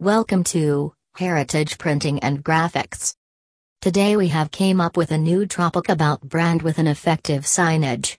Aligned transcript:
Welcome 0.00 0.44
to 0.44 0.94
Heritage 1.16 1.76
Printing 1.76 2.20
and 2.20 2.42
Graphics. 2.42 3.14
Today 3.82 4.16
we 4.16 4.28
have 4.28 4.50
came 4.50 4.80
up 4.80 4.96
with 4.96 5.10
a 5.10 5.18
new 5.18 5.44
topic 5.44 5.90
about 5.90 6.22
brand 6.22 6.62
with 6.62 6.78
an 6.78 6.86
effective 6.86 7.42
signage. 7.42 8.16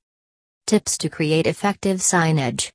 Tips 0.67 0.95
to 0.99 1.09
create 1.09 1.47
effective 1.47 1.97
signage. 1.97 2.69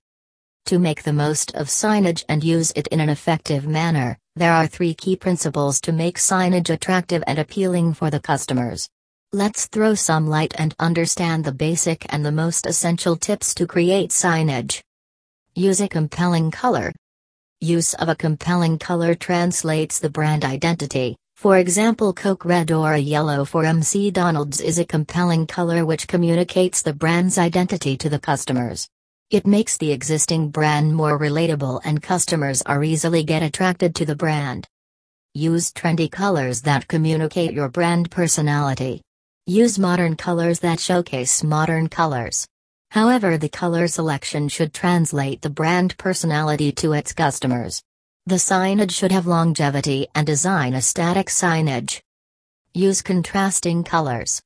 To 0.64 0.80
make 0.80 1.04
the 1.04 1.12
most 1.12 1.54
of 1.54 1.68
signage 1.68 2.24
and 2.28 2.42
use 2.42 2.72
it 2.74 2.88
in 2.88 2.98
an 2.98 3.08
effective 3.08 3.64
manner, 3.64 4.18
there 4.34 4.52
are 4.52 4.66
three 4.66 4.92
key 4.92 5.14
principles 5.14 5.80
to 5.82 5.92
make 5.92 6.18
signage 6.18 6.68
attractive 6.68 7.22
and 7.28 7.38
appealing 7.38 7.94
for 7.94 8.10
the 8.10 8.18
customers. 8.18 8.88
Let's 9.32 9.66
throw 9.66 9.94
some 9.94 10.26
light 10.26 10.52
and 10.58 10.74
understand 10.80 11.44
the 11.44 11.52
basic 11.52 12.12
and 12.12 12.26
the 12.26 12.32
most 12.32 12.66
essential 12.66 13.14
tips 13.14 13.54
to 13.54 13.68
create 13.68 14.10
signage. 14.10 14.82
Use 15.54 15.80
a 15.80 15.86
compelling 15.86 16.50
color. 16.50 16.92
Use 17.62 17.94
of 17.94 18.10
a 18.10 18.14
compelling 18.14 18.78
color 18.78 19.14
translates 19.14 19.98
the 19.98 20.10
brand 20.10 20.44
identity. 20.44 21.16
For 21.36 21.56
example, 21.56 22.12
Coke 22.12 22.44
Red 22.44 22.70
or 22.70 22.92
a 22.92 22.98
yellow 22.98 23.46
for 23.46 23.62
McDonald's 23.62 24.60
is 24.60 24.78
a 24.78 24.84
compelling 24.84 25.46
color 25.46 25.86
which 25.86 26.06
communicates 26.06 26.82
the 26.82 26.92
brand's 26.92 27.38
identity 27.38 27.96
to 27.96 28.10
the 28.10 28.18
customers. 28.18 28.86
It 29.30 29.46
makes 29.46 29.78
the 29.78 29.90
existing 29.90 30.50
brand 30.50 30.94
more 30.94 31.18
relatable 31.18 31.80
and 31.82 32.02
customers 32.02 32.60
are 32.66 32.84
easily 32.84 33.24
get 33.24 33.42
attracted 33.42 33.94
to 33.94 34.04
the 34.04 34.16
brand. 34.16 34.68
Use 35.32 35.72
trendy 35.72 36.12
colors 36.12 36.60
that 36.62 36.88
communicate 36.88 37.54
your 37.54 37.70
brand 37.70 38.10
personality. 38.10 39.00
Use 39.46 39.78
modern 39.78 40.14
colors 40.14 40.60
that 40.60 40.78
showcase 40.78 41.42
modern 41.42 41.88
colors. 41.88 42.46
However, 42.96 43.36
the 43.36 43.50
color 43.50 43.88
selection 43.88 44.48
should 44.48 44.72
translate 44.72 45.42
the 45.42 45.50
brand 45.50 45.98
personality 45.98 46.72
to 46.80 46.94
its 46.94 47.12
customers. 47.12 47.82
The 48.24 48.36
signage 48.36 48.92
should 48.92 49.12
have 49.12 49.26
longevity 49.26 50.08
and 50.14 50.26
design 50.26 50.72
a 50.72 50.80
static 50.80 51.26
signage. 51.26 52.00
Use 52.72 53.02
contrasting 53.02 53.84
colors. 53.84 54.40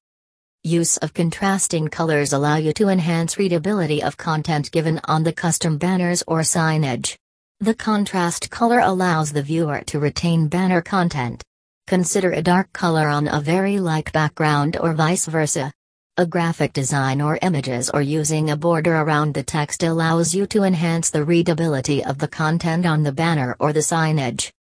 Use 0.65 0.97
of 0.97 1.15
contrasting 1.15 1.87
colors 1.87 2.33
allow 2.33 2.57
you 2.57 2.73
to 2.73 2.89
enhance 2.89 3.39
readability 3.39 4.03
of 4.03 4.17
content 4.17 4.73
given 4.73 5.01
on 5.05 5.23
the 5.23 5.33
custom 5.33 5.79
banners 5.79 6.25
or 6.27 6.41
signage. 6.41 7.17
The 7.61 7.75
contrast 7.75 8.51
color 8.51 8.81
allows 8.81 9.31
the 9.31 9.45
viewer 9.45 9.83
to 9.87 10.01
retain 10.01 10.49
banner 10.49 10.83
content. 10.83 11.45
Consider 11.87 12.33
a 12.33 12.43
dark 12.43 12.73
color 12.73 13.07
on 13.07 13.29
a 13.29 13.41
very 13.41 13.79
light 13.79 14.13
background 14.13 14.77
or 14.77 14.93
vice 14.93 15.27
versa. 15.27 15.73
A 16.21 16.27
graphic 16.27 16.75
design 16.75 17.23
or 17.23 17.39
images 17.41 17.89
or 17.89 18.03
using 18.03 18.51
a 18.51 18.57
border 18.57 18.95
around 18.97 19.33
the 19.33 19.43
text 19.43 19.83
allows 19.83 20.35
you 20.35 20.45
to 20.49 20.65
enhance 20.65 21.09
the 21.09 21.25
readability 21.25 22.05
of 22.05 22.19
the 22.19 22.29
content 22.29 22.85
on 22.85 23.03
the 23.03 23.11
banner 23.11 23.57
or 23.59 23.73
the 23.73 23.81
signage. 23.81 24.53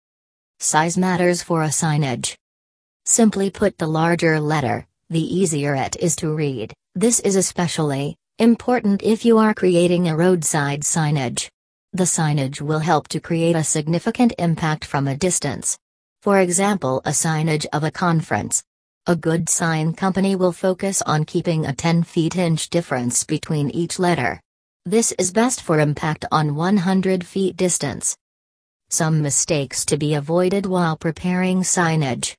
Size 0.62 0.98
matters 0.98 1.44
for 1.44 1.64
a 1.64 1.68
signage. 1.68 2.38
Simply 3.04 3.50
put, 3.50 3.78
the 3.78 3.88
larger 3.88 4.40
letter, 4.40 4.88
the 5.10 5.20
easier 5.20 5.76
it 5.76 5.98
is 5.98 6.16
to 6.16 6.34
read. 6.34 6.72
This 6.96 7.20
is 7.20 7.36
especially 7.36 8.16
important 8.38 9.04
if 9.04 9.26
you 9.26 9.38
are 9.38 9.54
creating 9.54 10.08
a 10.08 10.16
roadside 10.16 10.84
signage. 10.84 11.50
The 11.92 12.06
signage 12.06 12.62
will 12.62 12.80
help 12.80 13.10
to 13.10 13.20
create 13.20 13.58
a 13.58 13.66
significant 13.66 14.32
impact 14.40 14.86
from 14.86 15.10
a 15.10 15.18
distance. 15.18 15.78
For 16.22 16.40
example, 16.40 17.02
a 17.04 17.12
signage 17.12 17.66
of 17.74 17.84
a 17.84 17.92
conference, 17.92 18.64
a 19.10 19.16
good 19.16 19.50
sign 19.50 19.92
company 19.92 20.36
will 20.36 20.52
focus 20.52 21.02
on 21.02 21.26
keeping 21.26 21.66
a 21.66 21.74
10 21.74 22.04
feet 22.04 22.36
inch 22.36 22.70
difference 22.70 23.24
between 23.24 23.72
each 23.72 23.98
letter. 23.98 24.40
This 24.86 25.14
is 25.14 25.32
best 25.32 25.64
for 25.64 25.80
impact 25.80 26.26
on 26.32 26.54
100 26.54 27.26
feet 27.26 27.58
distance. 27.58 28.16
Some 28.92 29.24
mistakes 29.24 29.84
to 29.86 29.98
be 29.98 30.14
avoided 30.14 30.68
while 30.68 30.96
preparing 30.96 31.64
signage. 31.64 32.36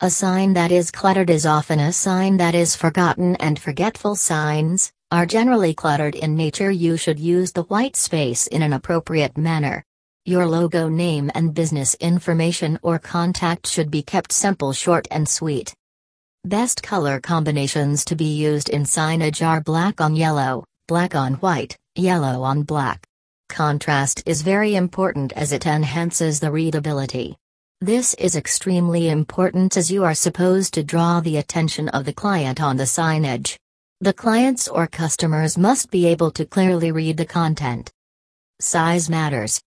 A 0.00 0.10
sign 0.10 0.52
that 0.52 0.70
is 0.70 0.90
cluttered 0.90 1.30
is 1.30 1.46
often 1.46 1.80
a 1.80 1.90
sign 1.90 2.36
that 2.36 2.54
is 2.54 2.76
forgotten, 2.76 3.36
and 3.36 3.58
forgetful 3.58 4.16
signs 4.16 4.92
are 5.10 5.24
generally 5.24 5.72
cluttered 5.72 6.14
in 6.14 6.36
nature. 6.36 6.70
You 6.70 6.98
should 6.98 7.18
use 7.18 7.52
the 7.52 7.62
white 7.62 7.96
space 7.96 8.46
in 8.48 8.60
an 8.60 8.74
appropriate 8.74 9.38
manner. 9.38 9.82
Your 10.26 10.46
logo 10.46 10.90
name 10.90 11.30
and 11.34 11.54
business 11.54 11.94
information 11.94 12.78
or 12.82 12.98
contact 12.98 13.66
should 13.66 13.90
be 13.90 14.02
kept 14.02 14.32
simple, 14.32 14.74
short, 14.74 15.08
and 15.10 15.26
sweet. 15.26 15.74
Best 16.46 16.82
color 16.82 17.20
combinations 17.20 18.04
to 18.04 18.14
be 18.14 18.36
used 18.36 18.68
in 18.68 18.82
signage 18.82 19.42
are 19.42 19.62
black 19.62 20.02
on 20.02 20.14
yellow, 20.14 20.62
black 20.86 21.14
on 21.14 21.36
white, 21.36 21.74
yellow 21.94 22.42
on 22.42 22.64
black. 22.64 23.02
Contrast 23.48 24.22
is 24.26 24.42
very 24.42 24.74
important 24.74 25.32
as 25.32 25.52
it 25.52 25.64
enhances 25.64 26.40
the 26.40 26.50
readability. 26.50 27.34
This 27.80 28.12
is 28.14 28.36
extremely 28.36 29.08
important 29.08 29.78
as 29.78 29.90
you 29.90 30.04
are 30.04 30.12
supposed 30.14 30.74
to 30.74 30.84
draw 30.84 31.20
the 31.20 31.38
attention 31.38 31.88
of 31.88 32.04
the 32.04 32.12
client 32.12 32.60
on 32.60 32.76
the 32.76 32.84
signage. 32.84 33.56
The 34.02 34.12
clients 34.12 34.68
or 34.68 34.86
customers 34.86 35.56
must 35.56 35.90
be 35.90 36.04
able 36.04 36.30
to 36.32 36.44
clearly 36.44 36.92
read 36.92 37.16
the 37.16 37.24
content. 37.24 37.90
Size 38.60 39.08
matters. 39.08 39.62